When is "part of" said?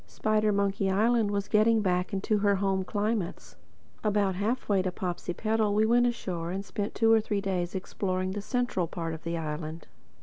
8.87-9.23